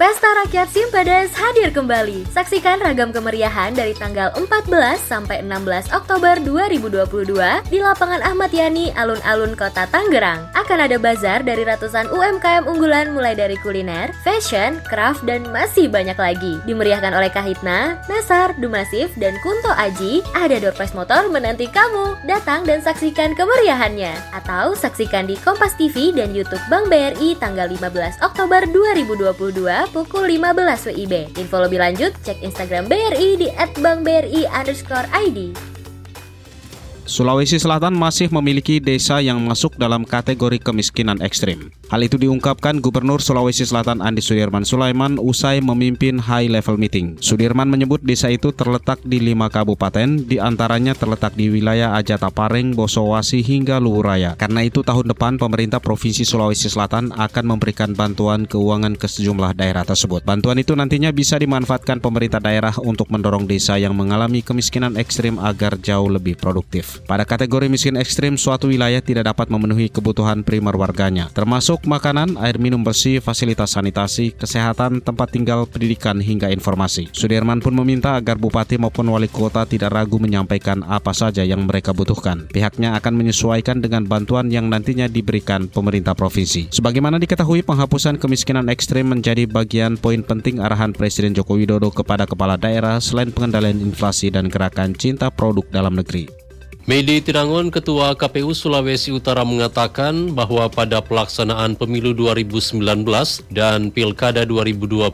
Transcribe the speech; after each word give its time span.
Pesta 0.00 0.32
Rakyat 0.32 0.72
Simpadas 0.72 1.28
hadir 1.36 1.68
kembali. 1.76 2.24
Saksikan 2.32 2.80
ragam 2.80 3.12
kemeriahan 3.12 3.76
dari 3.76 3.92
tanggal 3.92 4.32
14 4.32 4.72
sampai 4.96 5.44
16 5.44 5.92
Oktober 5.92 6.40
2022 6.40 7.36
di 7.68 7.84
lapangan 7.84 8.24
Ahmad 8.24 8.48
Yani, 8.48 8.96
alun-alun 8.96 9.52
Kota 9.52 9.84
Tangerang. 9.92 10.48
Akan 10.56 10.80
ada 10.80 10.96
bazar 10.96 11.44
dari 11.44 11.68
ratusan 11.68 12.08
UMKM 12.16 12.64
unggulan 12.64 13.12
mulai 13.12 13.36
dari 13.36 13.60
kuliner, 13.60 14.08
fashion, 14.24 14.80
craft, 14.88 15.20
dan 15.28 15.44
masih 15.52 15.92
banyak 15.92 16.16
lagi. 16.16 16.56
Dimeriahkan 16.64 17.12
oleh 17.12 17.28
Kahitna, 17.28 18.00
Nasar, 18.08 18.56
Dumasif, 18.56 19.12
dan 19.20 19.36
Kunto 19.44 19.68
Aji, 19.76 20.24
ada 20.32 20.56
door 20.64 20.72
motor 20.96 21.28
menanti 21.28 21.68
kamu. 21.68 22.24
Datang 22.24 22.64
dan 22.64 22.80
saksikan 22.80 23.36
kemeriahannya. 23.36 24.16
Atau 24.32 24.72
saksikan 24.72 25.28
di 25.28 25.36
Kompas 25.44 25.76
TV 25.76 26.08
dan 26.16 26.32
Youtube 26.32 26.64
Bank 26.72 26.88
BRI 26.88 27.36
tanggal 27.36 27.68
15 27.68 28.24
Oktober 28.24 28.64
2022 28.64 29.89
pukul 29.90 30.26
15 30.26 30.94
WIB. 30.94 31.34
Info 31.38 31.58
lebih 31.62 31.78
lanjut, 31.82 32.14
cek 32.22 32.42
Instagram 32.42 32.86
BRI 32.86 33.38
di 33.38 33.48
@bankbri 33.78 34.46
underscore 34.50 35.06
ID. 35.14 35.69
Sulawesi 37.10 37.58
Selatan 37.58 37.98
masih 37.98 38.30
memiliki 38.30 38.78
desa 38.78 39.18
yang 39.18 39.42
masuk 39.42 39.74
dalam 39.74 40.06
kategori 40.06 40.62
kemiskinan 40.62 41.18
ekstrim. 41.18 41.74
Hal 41.90 42.06
itu 42.06 42.14
diungkapkan 42.14 42.78
Gubernur 42.78 43.18
Sulawesi 43.18 43.66
Selatan 43.66 43.98
Andi 43.98 44.22
Sudirman 44.22 44.62
Sulaiman 44.62 45.18
usai 45.18 45.58
memimpin 45.58 46.22
high 46.22 46.46
level 46.46 46.78
meeting. 46.78 47.18
Sudirman 47.18 47.66
menyebut 47.66 47.98
desa 48.06 48.30
itu 48.30 48.54
terletak 48.54 49.02
di 49.02 49.18
lima 49.18 49.50
kabupaten, 49.50 50.22
di 50.22 50.38
antaranya 50.38 50.94
terletak 50.94 51.34
di 51.34 51.50
wilayah 51.50 51.98
Ajata 51.98 52.30
Pareng, 52.30 52.78
Bosowasi 52.78 53.42
hingga 53.42 53.82
Luhuraya. 53.82 54.38
Karena 54.38 54.62
itu 54.62 54.86
tahun 54.86 55.10
depan 55.10 55.34
pemerintah 55.34 55.82
Provinsi 55.82 56.22
Sulawesi 56.22 56.70
Selatan 56.70 57.10
akan 57.10 57.42
memberikan 57.42 57.90
bantuan 57.90 58.46
keuangan 58.46 58.94
ke 58.94 59.10
sejumlah 59.10 59.58
daerah 59.58 59.82
tersebut. 59.82 60.22
Bantuan 60.22 60.62
itu 60.62 60.78
nantinya 60.78 61.10
bisa 61.10 61.42
dimanfaatkan 61.42 61.98
pemerintah 61.98 62.38
daerah 62.38 62.78
untuk 62.78 63.10
mendorong 63.10 63.50
desa 63.50 63.82
yang 63.82 63.98
mengalami 63.98 64.46
kemiskinan 64.46 64.94
ekstrim 64.94 65.42
agar 65.42 65.74
jauh 65.74 66.06
lebih 66.06 66.38
produktif. 66.38 66.99
Pada 67.06 67.28
kategori 67.28 67.66
miskin 67.68 67.96
ekstrim, 68.00 68.34
suatu 68.34 68.72
wilayah 68.72 68.98
tidak 69.04 69.30
dapat 69.30 69.52
memenuhi 69.52 69.92
kebutuhan 69.92 70.42
primer 70.42 70.74
warganya, 70.74 71.28
termasuk 71.30 71.84
makanan, 71.84 72.40
air 72.40 72.56
minum 72.56 72.80
bersih, 72.80 73.20
fasilitas 73.20 73.76
sanitasi, 73.76 74.32
kesehatan, 74.34 75.04
tempat 75.04 75.30
tinggal, 75.30 75.68
pendidikan, 75.68 76.18
hingga 76.18 76.48
informasi. 76.50 77.12
Sudirman 77.12 77.60
pun 77.60 77.76
meminta 77.76 78.16
agar 78.16 78.40
bupati 78.40 78.80
maupun 78.80 79.06
wali 79.12 79.28
kota 79.28 79.68
tidak 79.68 79.92
ragu 79.92 80.16
menyampaikan 80.16 80.82
apa 80.88 81.12
saja 81.12 81.44
yang 81.44 81.68
mereka 81.68 81.92
butuhkan. 81.92 82.48
Pihaknya 82.48 82.96
akan 82.96 83.14
menyesuaikan 83.14 83.84
dengan 83.84 84.08
bantuan 84.08 84.48
yang 84.48 84.72
nantinya 84.72 85.06
diberikan 85.06 85.68
pemerintah 85.68 86.16
provinsi. 86.16 86.72
Sebagaimana 86.72 87.20
diketahui, 87.20 87.62
penghapusan 87.62 88.16
kemiskinan 88.16 88.72
ekstrim 88.72 89.12
menjadi 89.12 89.44
bagian 89.44 90.00
poin 90.00 90.24
penting 90.24 90.62
arahan 90.62 90.96
Presiden 90.96 91.36
Joko 91.36 91.60
Widodo 91.60 91.92
kepada 91.92 92.24
kepala 92.24 92.56
daerah 92.56 92.96
selain 93.02 93.28
pengendalian 93.34 93.82
inflasi 93.82 94.32
dan 94.32 94.48
gerakan 94.48 94.96
cinta 94.96 95.28
produk 95.28 95.66
dalam 95.68 95.98
negeri. 95.98 96.39
Medi 96.90 97.22
Tirangon, 97.22 97.70
Ketua 97.70 98.18
KPU 98.18 98.50
Sulawesi 98.50 99.14
Utara 99.14 99.46
mengatakan 99.46 100.34
bahwa 100.34 100.66
pada 100.66 100.98
pelaksanaan 100.98 101.78
pemilu 101.78 102.10
2019 102.18 102.82
dan 103.46 103.94
Pilkada 103.94 104.42
2020, 104.42 105.06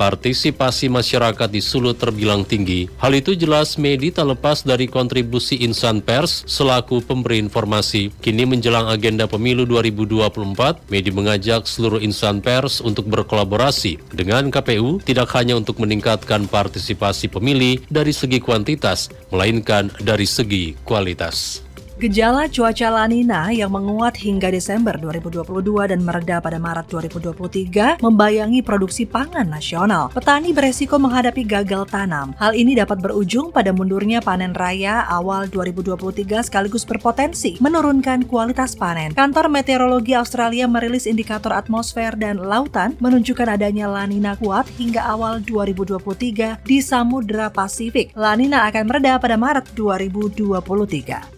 partisipasi 0.00 0.88
masyarakat 0.88 1.52
di 1.52 1.60
Sulut 1.60 2.00
terbilang 2.00 2.48
tinggi. 2.48 2.88
Hal 2.96 3.12
itu 3.12 3.36
jelas 3.36 3.76
Medi 3.76 4.08
tak 4.08 4.24
lepas 4.24 4.64
dari 4.64 4.88
kontribusi 4.88 5.60
insan 5.60 6.00
pers 6.00 6.48
selaku 6.48 7.04
pemberi 7.04 7.36
informasi. 7.44 8.08
Kini 8.24 8.48
menjelang 8.48 8.88
agenda 8.88 9.28
pemilu 9.28 9.68
2024, 9.68 10.88
Medi 10.88 11.12
mengajak 11.12 11.68
seluruh 11.68 12.00
insan 12.00 12.40
pers 12.40 12.80
untuk 12.80 13.04
berkolaborasi 13.04 14.00
dengan 14.16 14.48
KPU 14.48 15.04
tidak 15.04 15.28
hanya 15.36 15.60
untuk 15.60 15.76
meningkatkan 15.76 16.48
partisipasi 16.48 17.28
pemilih 17.28 17.84
dari 17.92 18.16
segi 18.16 18.40
kuantitas, 18.40 19.12
melainkan 19.28 19.92
dari 20.00 20.24
segi 20.24 20.72
kualitas 20.88 21.17
kualitas. 21.18 21.67
Gejala 21.98 22.46
cuaca 22.46 22.94
La 22.94 23.10
Nina 23.10 23.50
yang 23.50 23.74
menguat 23.74 24.22
hingga 24.22 24.54
Desember 24.54 24.94
2022 25.02 25.90
dan 25.90 25.98
mereda 25.98 26.38
pada 26.38 26.54
Maret 26.54 26.86
2023 26.94 27.98
membayangi 27.98 28.62
produksi 28.62 29.02
pangan 29.02 29.50
nasional. 29.50 30.06
Petani 30.14 30.54
beresiko 30.54 30.94
menghadapi 30.94 31.42
gagal 31.42 31.90
tanam. 31.90 32.38
Hal 32.38 32.54
ini 32.54 32.78
dapat 32.78 33.02
berujung 33.02 33.50
pada 33.50 33.74
mundurnya 33.74 34.22
panen 34.22 34.54
raya 34.54 35.10
awal 35.10 35.50
2023 35.50 36.46
sekaligus 36.46 36.86
berpotensi 36.86 37.58
menurunkan 37.58 38.30
kualitas 38.30 38.78
panen. 38.78 39.10
Kantor 39.18 39.50
Meteorologi 39.50 40.14
Australia 40.14 40.70
merilis 40.70 41.02
indikator 41.02 41.50
atmosfer 41.50 42.14
dan 42.14 42.38
lautan 42.38 42.94
menunjukkan 43.02 43.58
adanya 43.58 43.90
La 43.90 44.06
Nina 44.06 44.38
kuat 44.38 44.70
hingga 44.78 45.02
awal 45.02 45.42
2023 45.42 46.62
di 46.62 46.78
Samudra 46.78 47.50
Pasifik. 47.50 48.14
La 48.14 48.38
Nina 48.38 48.70
akan 48.70 48.86
mereda 48.86 49.18
pada 49.18 49.34
Maret 49.34 49.74
2023. 49.74 51.37